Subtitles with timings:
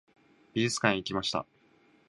[0.55, 1.45] 美術館へ行きました。